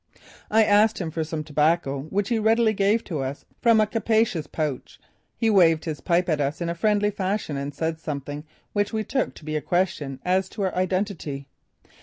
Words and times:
I 0.49 0.63
asked 0.63 0.97
him 0.99 1.11
for 1.11 1.23
some 1.23 1.43
tobacco, 1.43 1.99
which 2.09 2.29
he 2.29 2.39
readily 2.39 2.73
gave 2.73 3.03
to 3.03 3.19
us 3.19 3.45
from 3.61 3.79
a 3.79 3.85
capacious 3.85 4.47
pouch. 4.47 4.99
He 5.37 5.51
waved 5.51 5.85
his 5.85 6.01
pipe 6.01 6.27
at 6.27 6.41
us 6.41 6.59
in 6.59 6.73
friendly 6.73 7.11
fashion 7.11 7.55
and 7.55 7.71
said 7.71 7.99
something 7.99 8.43
which 8.73 8.91
we 8.91 9.03
took 9.03 9.35
to 9.35 9.45
be 9.45 9.55
a 9.55 9.61
question 9.61 10.19
as 10.25 10.49
to 10.49 10.63
our 10.63 10.73
identity. 10.73 11.45